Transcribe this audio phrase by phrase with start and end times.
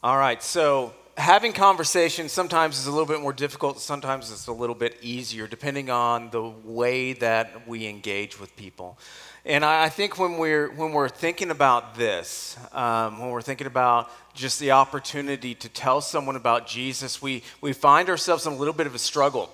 [0.00, 4.52] All right, so having conversations sometimes is a little bit more difficult, sometimes it's a
[4.52, 8.96] little bit easier, depending on the way that we engage with people.
[9.44, 14.08] And I think when we're, when we're thinking about this, um, when we're thinking about
[14.34, 18.74] just the opportunity to tell someone about Jesus, we, we find ourselves in a little
[18.74, 19.50] bit of a struggle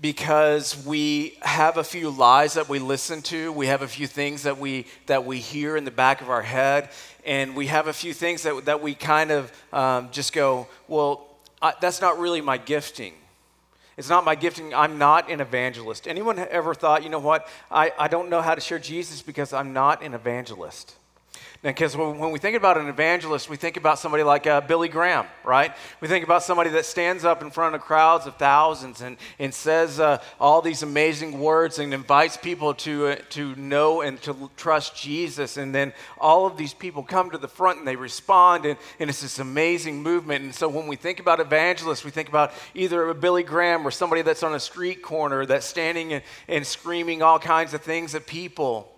[0.00, 3.52] because we have a few lies that we listen to.
[3.52, 6.42] We have a few things that we that we hear in the back of our
[6.42, 6.90] head.
[7.24, 11.26] And we have a few things that, that we kind of um, just go well
[11.62, 13.14] I, that's not really my gifting.
[13.96, 14.74] It's not my gifting.
[14.74, 16.06] I'm not an evangelist.
[16.06, 17.48] Anyone ever thought you know what?
[17.70, 20.96] I, I don't know how to share jesus because i'm not an evangelist
[21.66, 25.26] because when we think about an evangelist, we think about somebody like uh, Billy Graham,
[25.42, 25.72] right?
[26.00, 29.52] We think about somebody that stands up in front of crowds of thousands and, and
[29.52, 34.48] says uh, all these amazing words and invites people to, uh, to know and to
[34.56, 35.56] trust Jesus.
[35.56, 39.10] And then all of these people come to the front and they respond, and, and
[39.10, 40.44] it's this amazing movement.
[40.44, 43.90] And so when we think about evangelists, we think about either a Billy Graham or
[43.90, 48.14] somebody that's on a street corner that's standing and, and screaming all kinds of things
[48.14, 48.95] at people.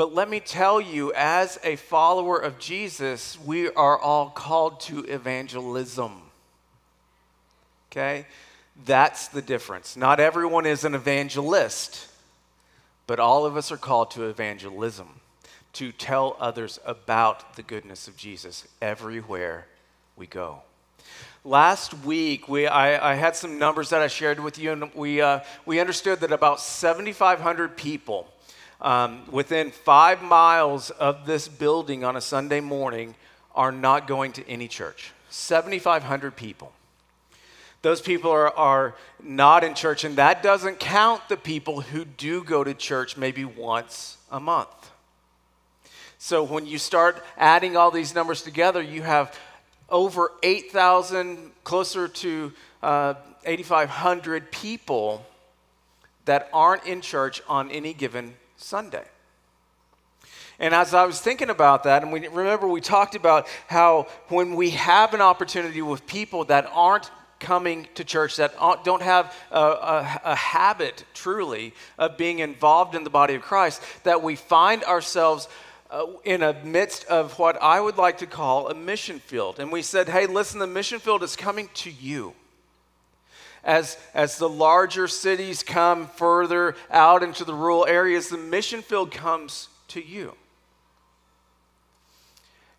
[0.00, 5.00] But let me tell you, as a follower of Jesus, we are all called to
[5.00, 6.22] evangelism.
[7.92, 8.24] Okay?
[8.86, 9.98] That's the difference.
[9.98, 12.08] Not everyone is an evangelist,
[13.06, 15.20] but all of us are called to evangelism,
[15.74, 19.66] to tell others about the goodness of Jesus everywhere
[20.16, 20.62] we go.
[21.44, 25.20] Last week, we, I, I had some numbers that I shared with you, and we,
[25.20, 28.32] uh, we understood that about 7,500 people
[28.82, 33.14] um, within five miles of this building on a Sunday morning
[33.54, 35.12] are not going to any church.
[35.30, 36.72] 7,500 people.
[37.82, 42.44] Those people are, are not in church, and that doesn't count the people who do
[42.44, 44.90] go to church maybe once a month.
[46.18, 49.38] So when you start adding all these numbers together, you have
[49.88, 53.14] over 8,000, closer to uh,
[53.46, 55.24] 8,500 people
[56.26, 59.04] that aren't in church on any given Sunday.
[60.58, 64.54] And as I was thinking about that, and we remember we talked about how when
[64.54, 68.54] we have an opportunity with people that aren't coming to church, that
[68.84, 73.80] don't have a, a, a, habit truly of being involved in the body of Christ,
[74.04, 75.48] that we find ourselves
[75.90, 79.58] uh, in a midst of what I would like to call a mission field.
[79.58, 82.34] And we said, hey, listen, the mission field is coming to you
[83.64, 89.10] as, as the larger cities come further out into the rural areas, the mission field
[89.10, 90.34] comes to you.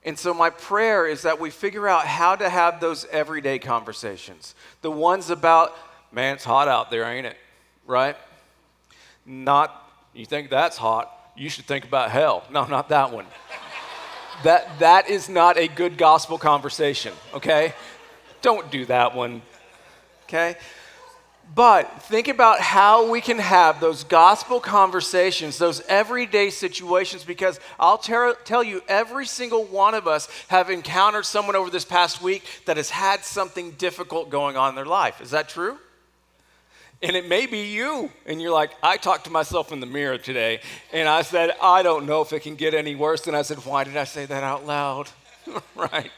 [0.04, 4.56] And so, my prayer is that we figure out how to have those everyday conversations.
[4.82, 5.78] The ones about,
[6.12, 7.38] man, it's hot out there, ain't it?
[7.86, 8.16] Right?
[9.28, 12.44] Not, you think that's hot, you should think about hell.
[12.52, 13.28] No, not that one.
[14.44, 17.74] that, that is not a good gospel conversation, okay?
[18.42, 19.44] Don't do that one
[20.32, 20.58] okay?
[21.54, 27.98] But think about how we can have those gospel conversations, those everyday situations, because I'll
[27.98, 32.46] ter- tell you, every single one of us have encountered someone over this past week
[32.66, 35.20] that has had something difficult going on in their life.
[35.20, 35.78] Is that true?
[37.04, 38.12] And it may be you.
[38.26, 40.62] And you're like, I talked to myself in the mirror today,
[40.94, 43.28] and I said, I don't know if it can get any worse.
[43.28, 45.10] And I said, Why did I say that out loud?
[45.76, 46.12] right?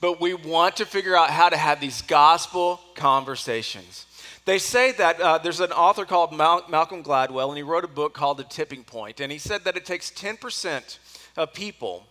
[0.00, 4.06] But we want to figure out how to have these gospel conversations.
[4.44, 7.88] They say that uh, there's an author called Mal- Malcolm Gladwell, and he wrote a
[7.88, 10.98] book called The Tipping Point, and he said that it takes 10%
[11.36, 12.06] of people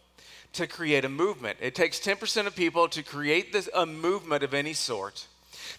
[0.53, 1.57] to create a movement.
[1.61, 5.27] It takes 10% of people to create this, a movement of any sort.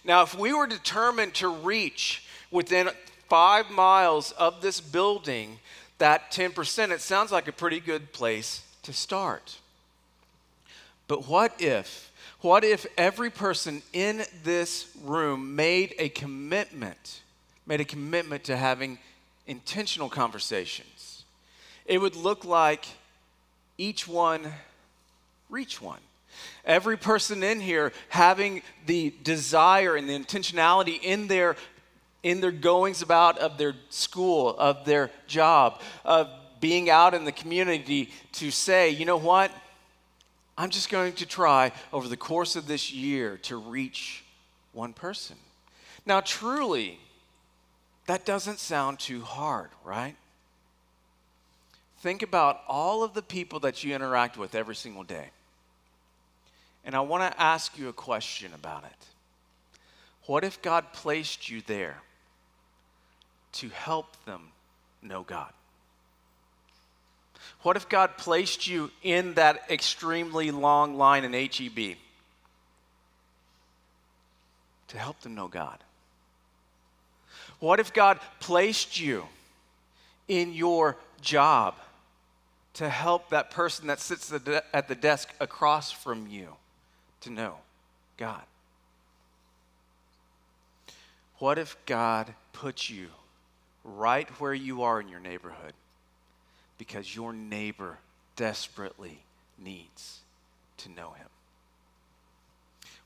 [0.03, 2.89] Now, if we were determined to reach within
[3.29, 5.59] five miles of this building,
[5.97, 9.57] that 10%, it sounds like a pretty good place to start.
[11.07, 17.21] But what if, what if every person in this room made a commitment,
[17.65, 18.99] made a commitment to having
[19.45, 21.23] intentional conversations?
[21.85, 22.85] It would look like
[23.77, 24.51] each one
[25.49, 25.99] reach one.
[26.65, 31.55] Every person in here having the desire and the intentionality in their
[32.23, 36.29] in their goings about of their school, of their job, of
[36.59, 39.51] being out in the community to say, you know what?
[40.57, 44.23] I'm just going to try over the course of this year to reach
[44.73, 45.35] one person.
[46.05, 46.99] Now, truly,
[48.07, 50.15] that doesn't sound too hard, right?
[51.99, 55.29] Think about all of the people that you interact with every single day.
[56.85, 59.05] And I want to ask you a question about it.
[60.25, 61.97] What if God placed you there
[63.53, 64.51] to help them
[65.01, 65.51] know God?
[67.61, 71.97] What if God placed you in that extremely long line in HEB
[74.87, 75.79] to help them know God?
[77.59, 79.25] What if God placed you
[80.27, 81.75] in your job
[82.75, 86.49] to help that person that sits at the desk across from you
[87.21, 87.55] to know
[88.17, 88.43] God?
[91.39, 93.07] What if God put you
[93.83, 95.73] right where you are in your neighborhood
[96.77, 97.97] because your neighbor
[98.35, 99.19] desperately
[99.57, 100.19] needs
[100.77, 101.27] to know him?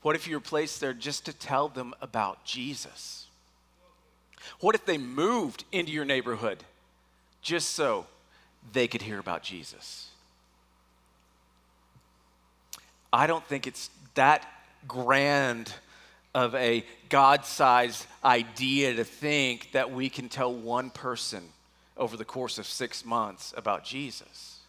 [0.02, 3.26] What if you were placed there just to tell them about Jesus?
[4.60, 6.64] What if they moved into your neighborhood
[7.40, 8.06] just so
[8.72, 10.08] they could hear about Jesus?
[13.12, 14.46] I don't think it's that
[14.88, 15.72] grand
[16.34, 21.44] of a God sized idea to think that we can tell one person
[21.96, 24.60] over the course of six months about Jesus.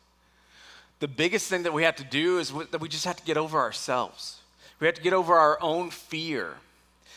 [0.99, 3.37] The biggest thing that we have to do is that we just have to get
[3.37, 4.39] over ourselves.
[4.79, 6.55] We have to get over our own fear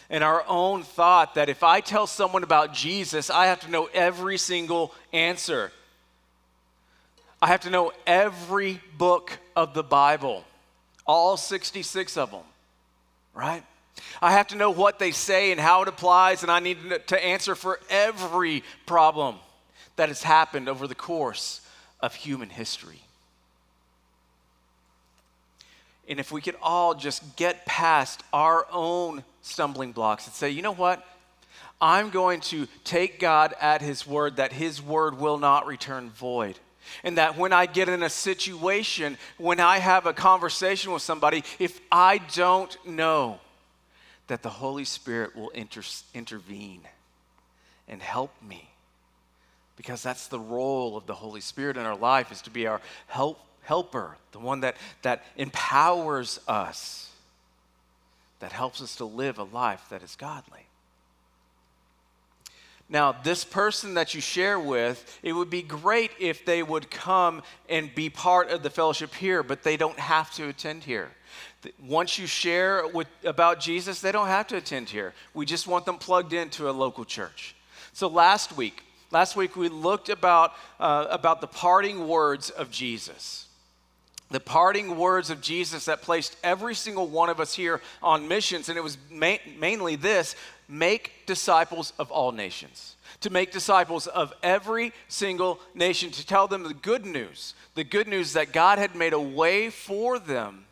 [0.08, 3.88] and our own thought that if I tell someone about Jesus, I have to know
[3.92, 5.72] every single answer.
[7.42, 10.44] I have to know every book of the Bible,
[11.06, 12.44] all 66 of them,
[13.34, 13.64] right?
[14.22, 16.78] I have to know what they say and how it applies, and I need
[17.08, 19.36] to answer for every problem
[19.96, 21.60] that has happened over the course
[22.00, 23.00] of human history.
[26.08, 30.62] And if we could all just get past our own stumbling blocks and say, you
[30.62, 31.04] know what?
[31.80, 36.58] I'm going to take God at His word that His word will not return void.
[37.02, 41.42] And that when I get in a situation, when I have a conversation with somebody,
[41.58, 43.40] if I don't know,
[44.28, 45.82] that the Holy Spirit will inter-
[46.14, 46.82] intervene
[47.88, 48.70] and help me.
[49.76, 52.80] Because that's the role of the Holy Spirit in our life is to be our
[53.06, 57.10] help, helper, the one that, that empowers us,
[58.40, 60.66] that helps us to live a life that is godly.
[62.88, 67.42] Now, this person that you share with, it would be great if they would come
[67.68, 71.10] and be part of the fellowship here, but they don't have to attend here.
[71.84, 75.14] Once you share with, about Jesus, they don't have to attend here.
[75.34, 77.56] We just want them plugged into a local church.
[77.92, 83.46] So last week, last week we looked about, uh, about the parting words of Jesus
[84.30, 88.68] the parting words of Jesus that placed every single one of us here on missions.
[88.68, 90.34] And it was ma- mainly this
[90.68, 92.96] make disciples of all nations.
[93.20, 98.08] To make disciples of every single nation, to tell them the good news, the good
[98.08, 100.64] news that God had made a way for them,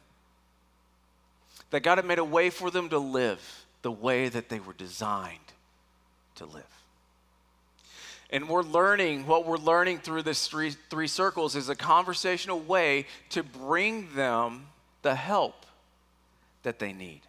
[1.71, 4.73] that God had made a way for them to live the way that they were
[4.73, 5.39] designed
[6.37, 6.74] to live.
[8.35, 13.07] And we're learning, what we're learning through this three, three circles is a conversational way
[13.31, 14.67] to bring them
[15.03, 15.65] the help
[16.65, 17.21] that they need.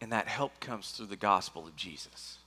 [0.00, 2.38] And that help comes through the gospel of Jesus.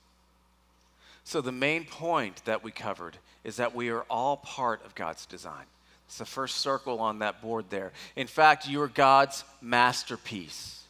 [1.24, 5.24] So, the main point that we covered is that we are all part of God's
[5.24, 5.64] design.
[6.08, 7.92] It's the first circle on that board there.
[8.16, 10.82] In fact, you are God's masterpiece.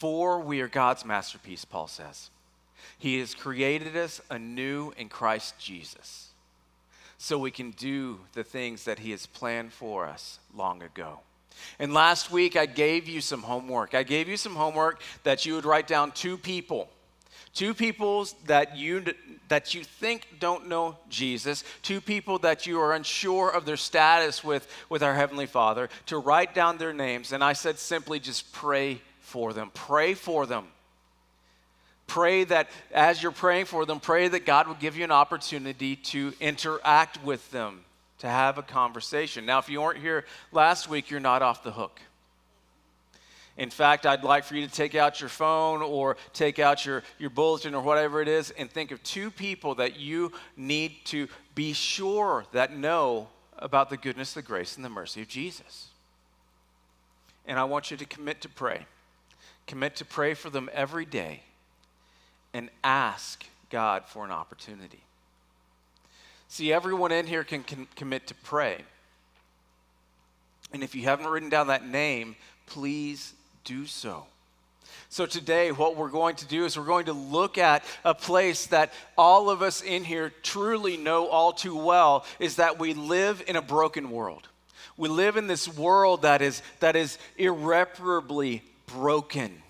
[0.00, 2.28] For we are God's masterpiece, Paul says.
[2.98, 6.30] He has created us anew in Christ Jesus
[7.18, 11.20] so we can do the things that He has planned for us long ago.
[11.78, 13.94] And last week, I gave you some homework.
[13.94, 16.88] I gave you some homework that you would write down two people.
[17.54, 19.02] Two people that you,
[19.48, 24.44] that you think don't know Jesus, two people that you are unsure of their status
[24.44, 27.32] with, with our Heavenly Father, to write down their names.
[27.32, 29.70] And I said simply just pray for them.
[29.72, 30.66] Pray for them.
[32.06, 35.96] Pray that as you're praying for them, pray that God will give you an opportunity
[35.96, 37.84] to interact with them,
[38.18, 39.44] to have a conversation.
[39.44, 42.00] Now, if you weren't here last week, you're not off the hook.
[43.56, 47.02] In fact, I'd like for you to take out your phone or take out your,
[47.18, 51.26] your bulletin or whatever it is and think of two people that you need to
[51.54, 55.88] be sure that know about the goodness, the grace, and the mercy of Jesus.
[57.46, 58.84] And I want you to commit to pray.
[59.66, 61.42] Commit to pray for them every day
[62.56, 65.02] and ask God for an opportunity.
[66.48, 68.78] See, everyone in here can, can commit to pray.
[70.72, 72.34] And if you haven't written down that name,
[72.64, 73.34] please
[73.64, 74.24] do so.
[75.10, 78.66] So, today, what we're going to do is we're going to look at a place
[78.68, 83.42] that all of us in here truly know all too well is that we live
[83.46, 84.48] in a broken world.
[84.96, 89.62] We live in this world that is, that is irreparably broken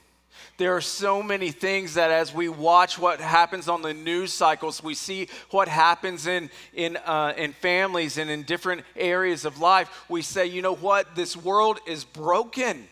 [0.59, 4.83] There are so many things that as we watch what happens on the news cycles,
[4.83, 10.05] we see what happens in, in, uh, in families and in different areas of life.
[10.09, 11.15] We say, you know what?
[11.15, 12.89] This world is broken.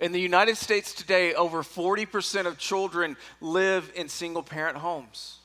[0.00, 5.36] In the United States today, over 40% of children live in single parent homes.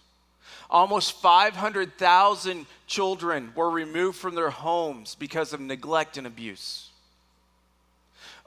[0.69, 6.84] Almost 500,000 children were removed from their homes because of neglect and abuse.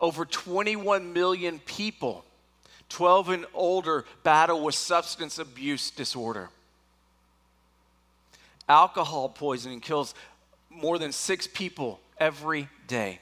[0.01, 2.25] Over 21 million people,
[2.89, 6.51] 12 and older, battle with substance abuse disorder.
[8.69, 10.15] Alcohol poisoning kills
[10.71, 13.19] more than six people every day.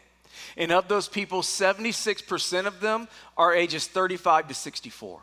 [0.57, 5.21] And of those people, 76% of them are ages 35 to 64.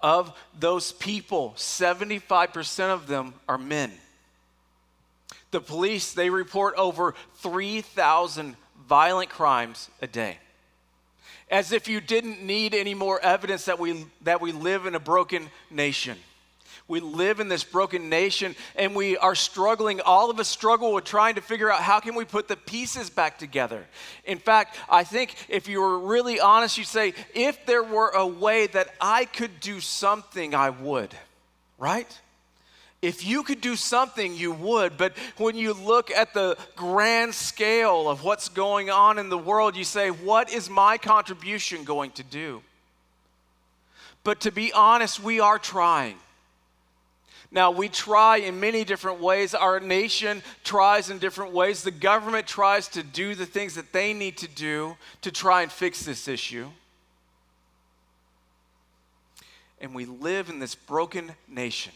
[0.00, 3.92] Of those people, 75% of them are men.
[5.50, 8.56] The police, they report over 3,000
[8.88, 10.38] violent crimes a day.
[11.50, 15.00] As if you didn't need any more evidence that we, that we live in a
[15.00, 16.16] broken nation.
[16.86, 20.00] We live in this broken nation and we are struggling.
[20.02, 23.08] All of us struggle with trying to figure out how can we put the pieces
[23.08, 23.86] back together.
[24.24, 28.26] In fact, I think if you were really honest, you'd say, if there were a
[28.26, 31.14] way that I could do something, I would,
[31.78, 32.20] right?
[33.04, 34.96] If you could do something, you would.
[34.96, 39.76] But when you look at the grand scale of what's going on in the world,
[39.76, 42.62] you say, what is my contribution going to do?
[44.22, 46.16] But to be honest, we are trying.
[47.50, 49.54] Now, we try in many different ways.
[49.54, 51.82] Our nation tries in different ways.
[51.82, 55.70] The government tries to do the things that they need to do to try and
[55.70, 56.70] fix this issue.
[59.78, 61.92] And we live in this broken nation.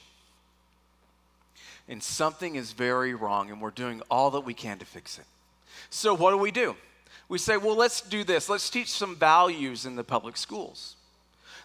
[1.89, 5.25] And something is very wrong, and we're doing all that we can to fix it.
[5.91, 6.77] So, what do we do?
[7.29, 8.49] We say, well, let's do this.
[8.49, 10.97] Let's teach some values in the public schools.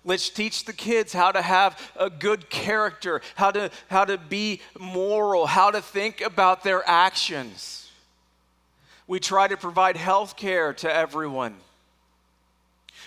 [0.05, 4.59] Let's teach the kids how to have a good character, how to, how to be
[4.77, 7.89] moral, how to think about their actions.
[9.07, 11.55] We try to provide health care to everyone.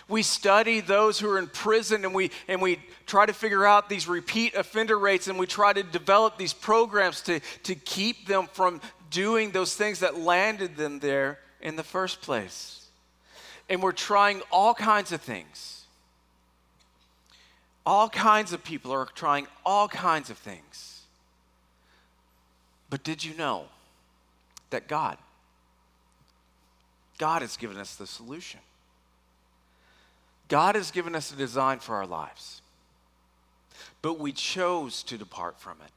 [0.08, 3.88] We study those who are in prison and we, and we try to figure out
[3.88, 8.46] these repeat offender rates and we try to develop these programs to, to keep them
[8.52, 12.86] from doing those things that landed them there in the first place.
[13.68, 15.84] And we're trying all kinds of things.
[17.84, 21.02] All kinds of people are trying all kinds of things.
[22.90, 23.64] But did you know
[24.70, 25.18] that God,
[27.18, 28.60] God has given us the solution?
[30.48, 32.62] God has given us a design for our lives,
[34.02, 35.92] but we chose to depart from it.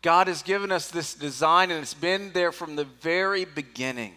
[0.00, 4.14] God has given us this design, and it's been there from the very beginning.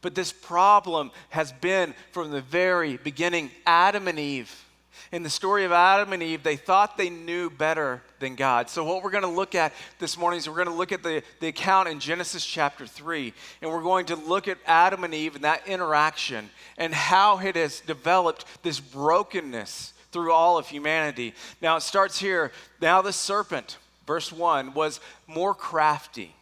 [0.00, 3.50] But this problem has been from the very beginning.
[3.66, 4.64] Adam and Eve
[5.10, 8.70] in the story of Adam and Eve, they thought they knew better than God.
[8.70, 11.02] So, what we're going to look at this morning is we're going to look at
[11.02, 15.14] the, the account in Genesis chapter 3, and we're going to look at Adam and
[15.14, 21.34] Eve and that interaction and how it has developed this brokenness through all of humanity.
[21.60, 22.52] Now, it starts here.
[22.80, 26.34] Now, the serpent, verse 1, was more crafty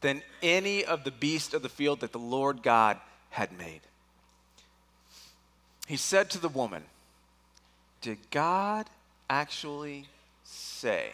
[0.00, 2.98] than any of the beasts of the field that the Lord God
[3.30, 3.80] had made.
[5.86, 6.82] He said to the woman,
[8.06, 8.86] did God
[9.28, 10.06] actually
[10.44, 11.10] say,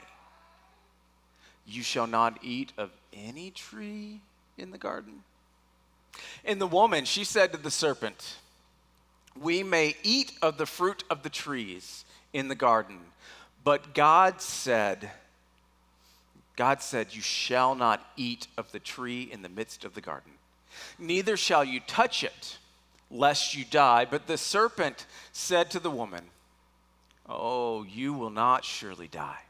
[1.67, 4.21] You shall not eat of any tree
[4.59, 5.23] in the garden?
[6.45, 8.37] And the woman, she said to the serpent,
[9.41, 12.99] We may eat of the fruit of the trees in the garden,
[13.65, 15.11] but God said,
[16.57, 20.33] God said, You shall not eat of the tree in the midst of the garden,
[20.99, 22.59] neither shall you touch it,
[23.11, 24.05] lest you die.
[24.05, 26.25] But the serpent said to the woman,
[27.41, 29.43] Oh, you will not surely die.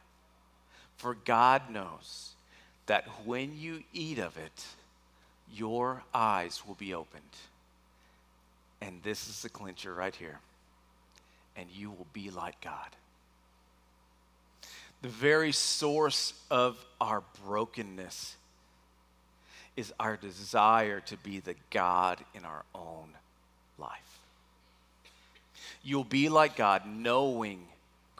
[0.96, 2.30] For God knows
[2.86, 4.66] that when you eat of it,
[5.54, 7.22] your eyes will be opened.
[8.80, 10.38] And this is the clincher right here.
[11.56, 12.88] And you will be like God.
[15.02, 18.36] The very source of our brokenness
[19.76, 23.08] is our desire to be the God in our own
[23.78, 24.20] life.
[25.82, 27.66] You'll be like God, knowing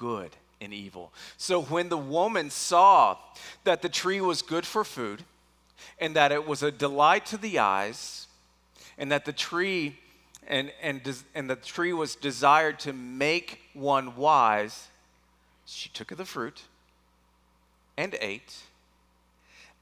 [0.03, 0.31] good
[0.61, 1.13] and evil.
[1.37, 3.17] So when the woman saw
[3.63, 5.23] that the tree was good for food,
[6.01, 8.27] and that it was a delight to the eyes,
[8.99, 9.97] and that the tree
[10.49, 11.01] and, and,
[11.37, 14.89] and the tree was desired to make one wise,
[15.67, 16.63] she took of the fruit
[17.97, 18.57] and ate,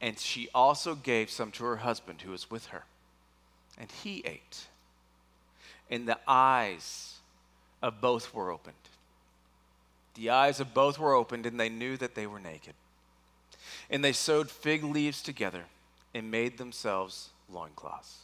[0.03, 2.85] and she also gave some to her husband who was with her,
[3.79, 4.67] and he ate.
[5.91, 7.21] And the eyes
[7.83, 8.77] of both were opened.
[10.14, 12.75] The eyes of both were opened, and they knew that they were naked.
[13.88, 15.64] And they sewed fig leaves together
[16.14, 18.19] and made themselves loincloths.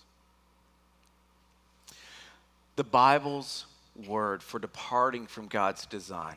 [2.77, 3.67] The Bible's
[4.07, 6.37] word for departing from God's design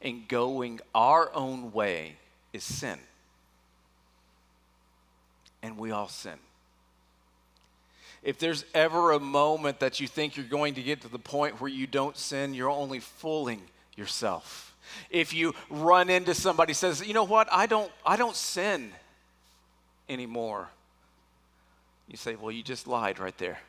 [0.00, 2.16] and going our own way
[2.52, 2.98] is sin.
[5.62, 6.38] And we all sin.
[8.22, 11.60] If there's ever a moment that you think you're going to get to the point
[11.60, 13.62] where you don't sin, you're only fooling
[13.96, 14.67] yourself.
[15.10, 17.48] If you run into somebody says, "You know what?
[17.52, 18.92] I don't I don't sin
[20.08, 20.70] anymore."
[22.06, 23.60] You say, "Well, you just lied right there."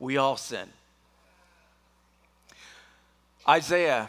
[0.00, 0.72] we all sin.
[3.48, 4.08] Isaiah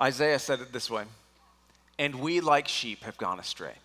[0.00, 1.04] Isaiah said it this way,
[1.98, 3.76] "And we like sheep have gone astray."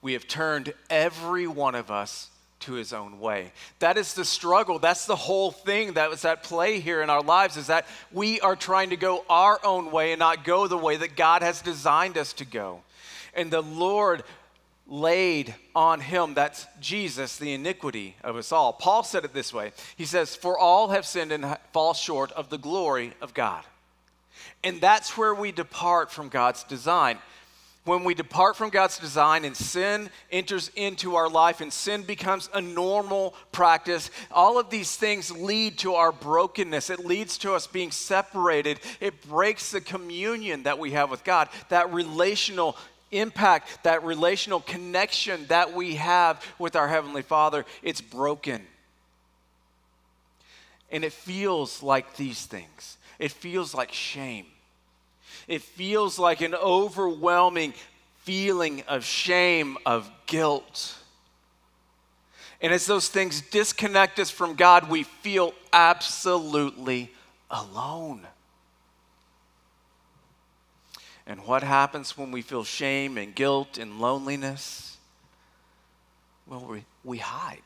[0.00, 3.52] We have turned every one of us to his own way.
[3.78, 4.78] That is the struggle.
[4.78, 8.40] That's the whole thing that was at play here in our lives is that we
[8.40, 11.62] are trying to go our own way and not go the way that God has
[11.62, 12.82] designed us to go.
[13.34, 14.22] And the Lord
[14.88, 18.72] laid on him, that's Jesus, the iniquity of us all.
[18.72, 22.48] Paul said it this way He says, For all have sinned and fall short of
[22.48, 23.64] the glory of God.
[24.64, 27.18] And that's where we depart from God's design
[27.88, 32.48] when we depart from God's design and sin enters into our life and sin becomes
[32.52, 36.90] a normal practice, all of these things lead to our brokenness.
[36.90, 38.80] It leads to us being separated.
[39.00, 42.76] It breaks the communion that we have with God, that relational
[43.10, 47.64] impact, that relational connection that we have with our Heavenly Father.
[47.82, 48.66] It's broken.
[50.90, 52.98] And it feels like these things.
[53.18, 54.46] It feels like shame.
[55.48, 57.72] It feels like an overwhelming
[58.18, 60.98] feeling of shame, of guilt.
[62.60, 67.10] And as those things disconnect us from God, we feel absolutely
[67.50, 68.26] alone.
[71.26, 74.98] And what happens when we feel shame and guilt and loneliness?
[76.46, 77.62] Well, we, we hide.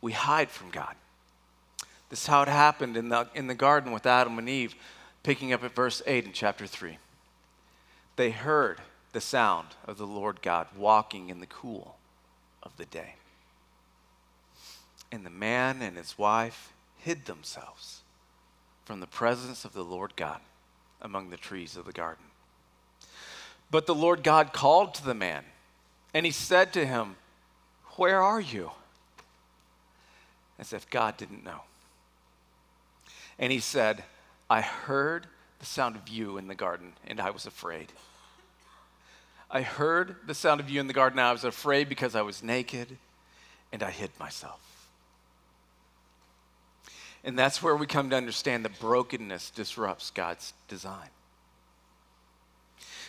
[0.00, 0.94] We hide from God.
[2.08, 4.74] This is how it happened in the, in the garden with Adam and Eve
[5.22, 6.98] picking up at verse 8 in chapter 3.
[8.16, 8.80] They heard
[9.12, 11.96] the sound of the Lord God walking in the cool
[12.62, 13.14] of the day.
[15.12, 18.02] And the man and his wife hid themselves
[18.84, 20.40] from the presence of the Lord God
[21.00, 22.24] among the trees of the garden.
[23.70, 25.44] But the Lord God called to the man,
[26.12, 27.16] and he said to him,
[27.96, 28.72] Where are you?
[30.58, 31.62] As if God didn't know.
[33.38, 34.04] And he said,
[34.50, 35.28] I heard
[35.60, 37.92] the sound of you in the garden, and I was afraid.
[39.48, 42.22] I heard the sound of you in the garden, and I was afraid because I
[42.22, 42.98] was naked,
[43.72, 44.60] and I hid myself.
[47.22, 51.10] And that's where we come to understand that brokenness disrupts God's design.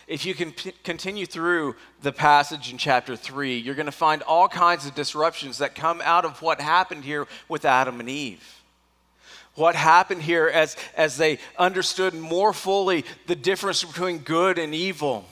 [0.05, 4.21] If you can p- continue through the passage in chapter 3, you're going to find
[4.23, 8.60] all kinds of disruptions that come out of what happened here with Adam and Eve
[9.55, 15.25] what happened here as, as they understood more fully the difference between good and evil,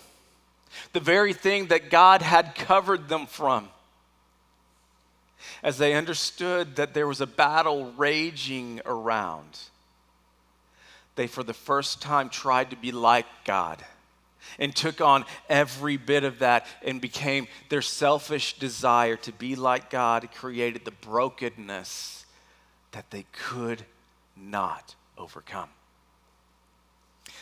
[0.93, 3.69] the very thing that God had covered them from.
[5.63, 9.57] As they understood that there was a battle raging around,
[11.15, 13.83] they for the first time tried to be like God
[14.57, 19.89] and took on every bit of that and became their selfish desire to be like
[19.89, 22.25] God, created the brokenness
[22.91, 23.83] that they could
[24.39, 25.69] not overcome.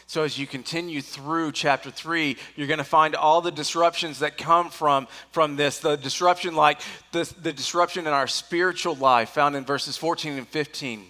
[0.10, 4.38] So, as you continue through chapter three, you're going to find all the disruptions that
[4.38, 5.80] come from, from this.
[5.80, 6.80] The disruption, like
[7.12, 11.04] the, the disruption in our spiritual life, found in verses 14 and 15.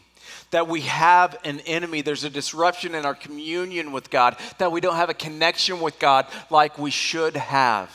[0.49, 2.01] That we have an enemy.
[2.01, 4.35] There's a disruption in our communion with God.
[4.57, 7.91] That we don't have a connection with God like we should have.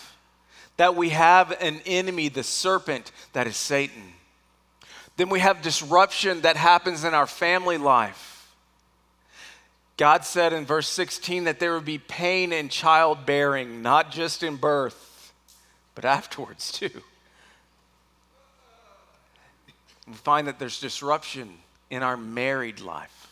[0.77, 4.13] That we have an enemy, the serpent, that is Satan.
[5.23, 8.53] Then we have disruption that happens in our family life.
[9.97, 14.57] God said in verse 16 that there would be pain in childbearing, not just in
[14.57, 15.33] birth,
[15.95, 16.91] but afterwards too.
[20.09, 21.51] We find that there's disruption
[21.89, 23.29] in our married life.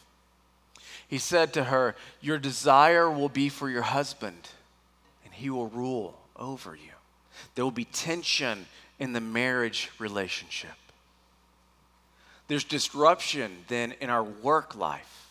[1.09, 4.50] He said to her, Your desire will be for your husband,
[5.24, 6.92] and he will rule over you.
[7.57, 8.66] There will be tension
[9.00, 10.70] in the marriage relationship.
[12.50, 15.28] There's disruption then in our work life,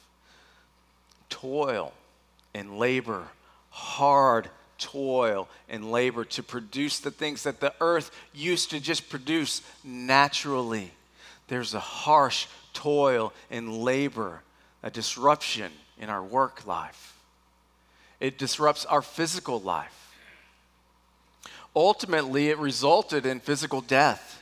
[1.30, 1.92] toil
[2.54, 3.24] and labor,
[3.72, 9.62] hard toil and labor to produce the things that the earth used to just produce
[9.84, 10.92] naturally.
[11.50, 14.42] There's a harsh toil and labor,
[14.82, 17.18] a disruption in our work life.
[18.22, 20.16] It disrupts our physical life.
[21.76, 24.42] Ultimately, it resulted in physical death.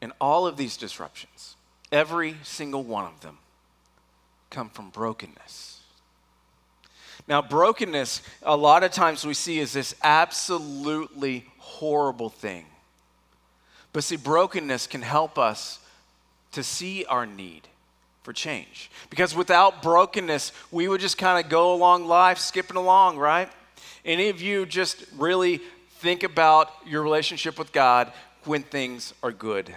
[0.00, 1.56] And all of these disruptions,
[1.92, 3.38] every single one of them,
[4.48, 5.80] come from brokenness.
[7.28, 12.66] Now, brokenness, a lot of times we see as this absolutely horrible thing.
[13.92, 15.78] But see, brokenness can help us
[16.52, 17.68] to see our need
[18.22, 18.90] for change.
[19.10, 23.48] Because without brokenness, we would just kind of go along life, skipping along, right?
[24.04, 25.60] Any of you just really
[25.98, 28.12] think about your relationship with God
[28.44, 29.74] when things are good?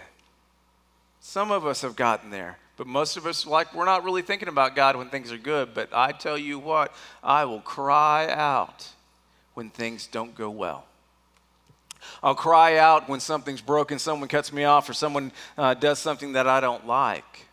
[1.26, 2.58] Some of us have gotten there.
[2.76, 5.74] But most of us, like, we're not really thinking about God when things are good.
[5.74, 8.90] But I tell you what, I will cry out
[9.54, 10.86] when things don't go well.
[12.22, 16.34] I'll cry out when something's broken, someone cuts me off, or someone uh, does something
[16.34, 17.48] that I don't like.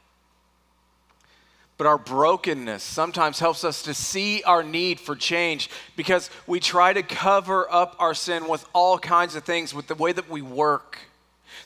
[1.78, 6.92] But our brokenness sometimes helps us to see our need for change because we try
[6.92, 10.42] to cover up our sin with all kinds of things, with the way that we
[10.42, 10.98] work,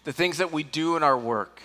[0.05, 1.63] the things that we do in our work.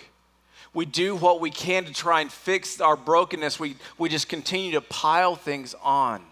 [0.72, 3.58] We do what we can to try and fix our brokenness.
[3.58, 6.22] We, we just continue to pile things on.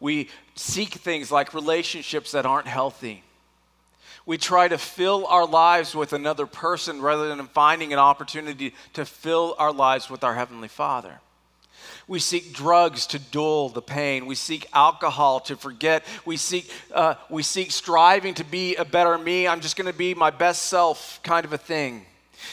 [0.00, 3.22] We seek things like relationships that aren't healthy.
[4.26, 9.04] We try to fill our lives with another person rather than finding an opportunity to
[9.04, 11.20] fill our lives with our Heavenly Father.
[12.08, 14.26] We seek drugs to dull the pain.
[14.26, 16.04] We seek alcohol to forget.
[16.24, 19.46] We seek, uh, we seek striving to be a better me.
[19.46, 22.04] I'm just going to be my best self kind of a thing.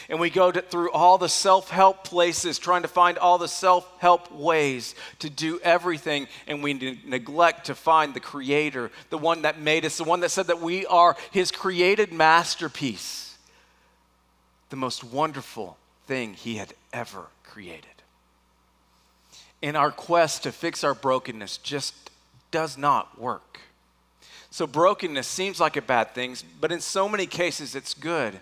[0.10, 3.48] And we go to, through all the self help places, trying to find all the
[3.48, 6.28] self help ways to do everything.
[6.48, 10.20] And we ne- neglect to find the Creator, the one that made us, the one
[10.22, 13.38] that said that we are His created masterpiece,
[14.70, 17.86] the most wonderful thing He had ever created.
[19.62, 22.10] In our quest to fix our brokenness, just
[22.50, 23.60] does not work.
[24.50, 28.40] So, brokenness seems like a bad thing, but in so many cases, it's good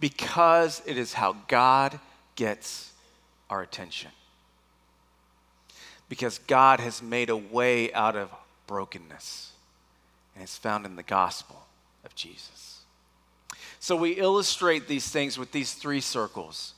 [0.00, 1.98] because it is how God
[2.36, 2.92] gets
[3.50, 4.10] our attention.
[6.08, 8.30] Because God has made a way out of
[8.66, 9.52] brokenness,
[10.34, 11.66] and it's found in the gospel
[12.04, 12.80] of Jesus.
[13.80, 16.74] So we illustrate these things with these three circles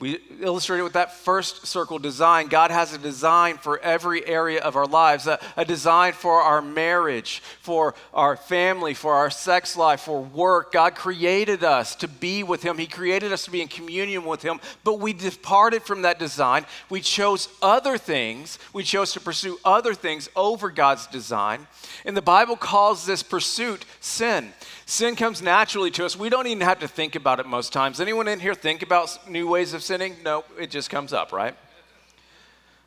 [0.00, 2.46] we illustrated with that first circle design.
[2.46, 6.62] God has a design for every area of our lives, a, a, design for our
[6.62, 10.70] marriage, for our family, for our sex life, for work.
[10.70, 14.40] God created us to be with Him, He created us to be in communion with
[14.40, 16.64] Him, but we departed from that design.
[16.88, 21.66] We chose other things, we chose to pursue other things over God's design.
[22.04, 24.52] And the Bible calls this pursuit sin.
[24.86, 26.16] Sin comes naturally to us.
[26.16, 28.00] We don't even have to think about it most times.
[28.00, 30.16] Anyone in here think about new ways of sinning?
[30.22, 31.56] No, it just comes up, right?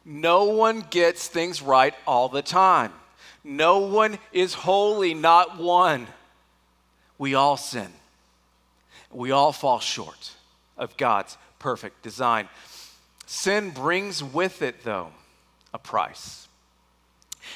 [0.05, 2.93] No one gets things right all the time.
[3.43, 6.05] No one is holy, not one.
[7.17, 7.89] We all sin.
[9.11, 10.31] We all fall short
[10.77, 12.47] of God's perfect design.
[13.25, 15.07] Sin brings with it, though,
[15.73, 16.47] a price.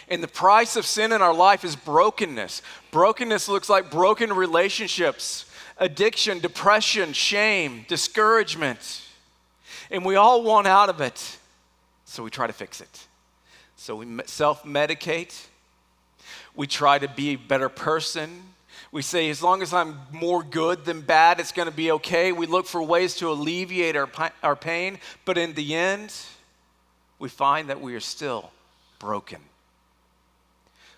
[0.10, 2.64] And the price of sin in our life is brokenness.
[2.90, 5.46] Brokenness looks like broken relationships,
[5.78, 9.05] addiction, depression, shame, discouragement.
[9.92, 11.38] And we all want out of it.
[12.06, 13.08] So we try to fix it.
[13.76, 15.46] So we self medicate.
[16.56, 18.42] We try to be a better person.
[18.92, 22.32] We say, as long as I'm more good than bad, it's going to be okay.
[22.32, 24.10] We look for ways to alleviate our,
[24.42, 25.00] our pain.
[25.26, 26.14] But in the end,
[27.20, 28.52] we find that we are still
[29.00, 29.40] broken.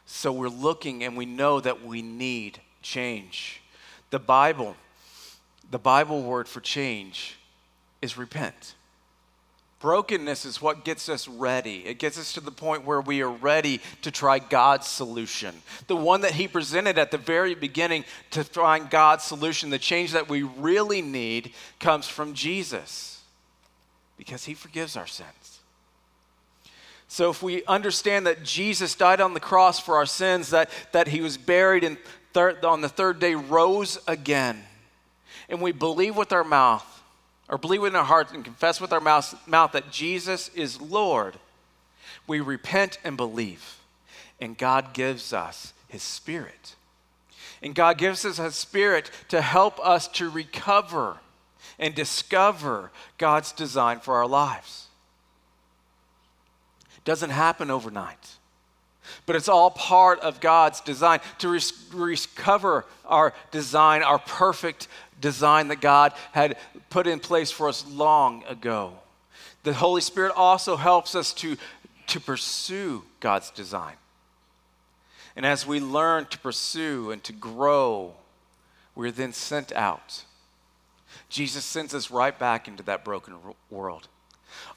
[0.05, 3.61] So we're looking and we know that we need change.
[4.09, 4.75] The Bible,
[5.69, 7.37] the Bible word for change
[8.01, 8.75] is repent.
[9.79, 11.85] Brokenness is what gets us ready.
[11.85, 15.53] It gets us to the point where we are ready to try God's solution.
[15.85, 20.13] The one that He presented at the very beginning to find God's solution, the change
[20.13, 23.21] that we really need, comes from Jesus
[24.17, 25.57] because He forgives our sins.
[27.07, 31.07] So, if we understand that Jesus died on the cross for our sins, that, that
[31.07, 31.97] he was buried and
[32.33, 34.61] thir- on the third day rose again,
[35.47, 36.96] and we believe with our mouth,
[37.49, 41.35] or believe in our hearts and confess with our mouth, mouth that Jesus is Lord,
[42.27, 43.77] we repent and believe,
[44.39, 46.75] and God gives us his Spirit.
[47.61, 51.17] And God gives us a Spirit to help us to recover
[51.79, 54.87] and discover God's design for our lives
[56.97, 58.37] It doesn't happen overnight.
[59.25, 61.59] But it's all part of God's design to
[61.93, 64.87] recover our design, our perfect
[65.19, 66.57] design that God had
[66.89, 68.93] put in place for us long ago.
[69.63, 71.57] The Holy Spirit also helps us to,
[72.07, 73.95] to pursue God's design.
[75.35, 78.13] And as we learn to pursue and to grow,
[78.95, 80.23] we're then sent out.
[81.29, 83.35] Jesus sends us right back into that broken
[83.69, 84.07] world.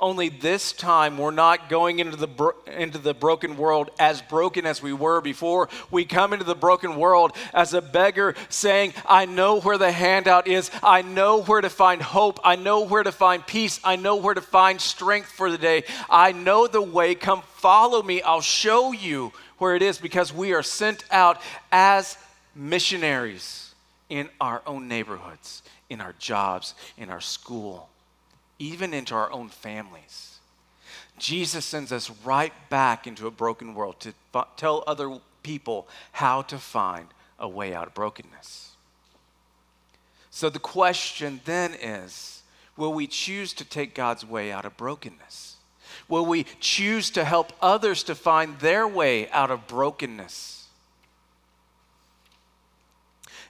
[0.01, 4.65] Only this time, we're not going into the, bro- into the broken world as broken
[4.67, 5.69] as we were before.
[5.91, 10.47] We come into the broken world as a beggar saying, I know where the handout
[10.47, 10.71] is.
[10.83, 12.41] I know where to find hope.
[12.45, 13.79] I know where to find peace.
[13.85, 15.85] I know where to find strength for the day.
[16.09, 17.15] I know the way.
[17.15, 18.23] Come follow me.
[18.23, 21.41] I'll show you where it is because we are sent out
[21.71, 22.17] as
[22.55, 23.75] missionaries
[24.09, 27.91] in our own neighborhoods, in our jobs, in our school
[28.61, 30.39] even into our own families.
[31.19, 36.43] Jesus sends us right back into a broken world to f- tell other people how
[36.43, 38.77] to find a way out of brokenness.
[40.31, 42.43] So the question then is
[42.77, 45.57] will we choose to take God's way out of brokenness?
[46.09, 50.67] Will we choose to help others to find their way out of brokenness?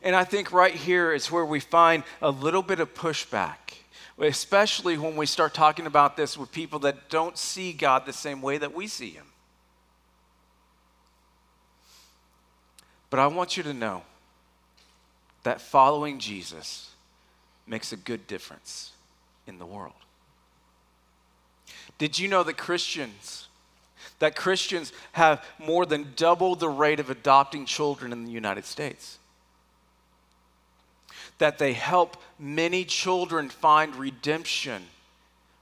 [0.03, 3.80] And I think right here is where we find a little bit of pushback
[4.29, 8.43] especially when we start talking about this with people that don't see God the same
[8.43, 9.27] way that we see Him.
[13.09, 14.03] But I want you to know
[15.43, 16.91] that following Jesus
[17.67, 18.93] makes a good difference
[19.47, 19.95] in the world.
[21.99, 23.49] Did you know that Christians
[24.19, 29.19] that Christians have more than double the rate of adopting children in the United States?
[31.41, 34.83] That they help many children find redemption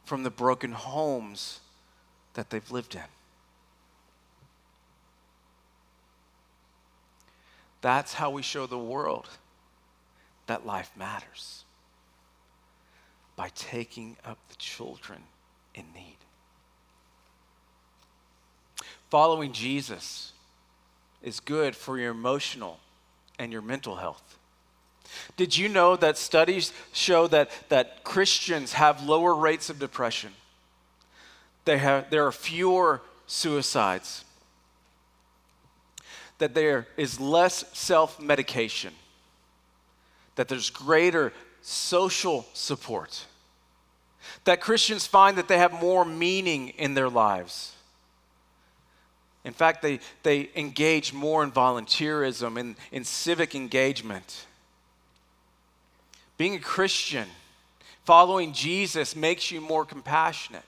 [0.05, 1.61] from the broken homes
[2.35, 3.01] that they've lived in.
[7.81, 9.29] That's how we show the world
[10.49, 11.65] that life matters
[13.37, 15.21] by taking up the children
[15.77, 16.17] in need.
[19.11, 20.33] Following Jesus
[21.23, 22.81] is good for your emotional
[23.39, 24.38] and your mental health.
[25.37, 30.33] Did you know that studies show that, that Christians have lower rates of depression?
[31.65, 34.25] They have, there are fewer suicides,
[36.39, 38.93] that there is less self medication,
[40.37, 43.27] that there's greater social support,
[44.45, 47.75] that Christians find that they have more meaning in their lives.
[49.45, 54.47] In fact, they, they engage more in volunteerism, in, in civic engagement.
[56.39, 57.27] Being a Christian,
[58.05, 60.63] following Jesus, makes you more compassionate.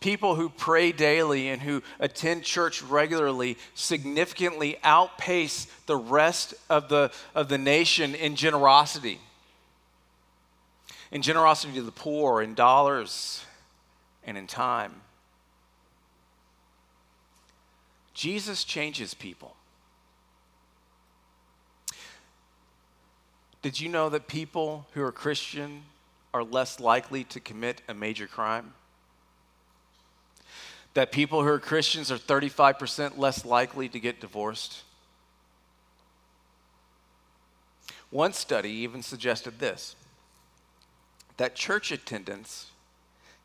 [0.00, 7.10] People who pray daily and who attend church regularly significantly outpace the rest of the,
[7.34, 9.18] of the nation in generosity.
[11.10, 13.44] In generosity to the poor, in dollars,
[14.22, 14.92] and in time.
[18.14, 19.56] Jesus changes people.
[23.62, 25.82] Did you know that people who are Christian
[26.32, 28.74] are less likely to commit a major crime?
[30.94, 34.82] That people who are Christians are 35% less likely to get divorced?
[38.10, 39.96] One study even suggested this
[41.36, 42.70] that church attendance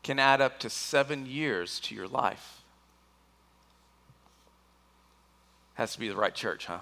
[0.02, 2.60] can add up to seven years to your life.
[5.74, 6.80] Has to be the right church, huh?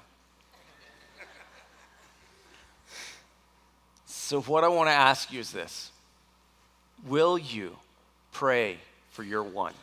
[4.25, 5.91] So, what I want to ask you is this
[7.09, 7.77] Will you
[8.31, 8.79] pray
[9.11, 9.75] for your one?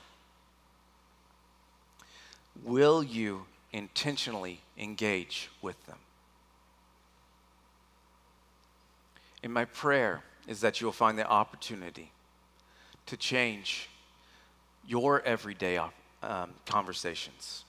[2.63, 5.97] Will you intentionally engage with them?
[9.43, 12.09] And my prayer is that you'll find the opportunity
[13.07, 13.89] to change
[14.87, 17.65] your everyday um, conversations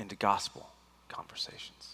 [0.00, 0.68] into gospel
[1.08, 1.93] conversations.